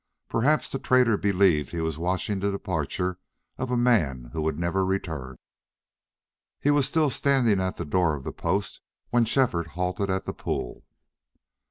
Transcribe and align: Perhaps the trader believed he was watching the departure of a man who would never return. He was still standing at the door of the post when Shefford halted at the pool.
Perhaps 0.29 0.71
the 0.71 0.79
trader 0.79 1.15
believed 1.15 1.69
he 1.73 1.79
was 1.79 1.99
watching 1.99 2.39
the 2.39 2.49
departure 2.49 3.19
of 3.59 3.69
a 3.69 3.77
man 3.77 4.31
who 4.33 4.41
would 4.41 4.57
never 4.57 4.83
return. 4.83 5.37
He 6.59 6.71
was 6.71 6.87
still 6.87 7.11
standing 7.11 7.61
at 7.61 7.77
the 7.77 7.85
door 7.85 8.15
of 8.15 8.23
the 8.23 8.33
post 8.33 8.81
when 9.11 9.25
Shefford 9.25 9.67
halted 9.77 10.09
at 10.09 10.25
the 10.25 10.33
pool. 10.33 10.83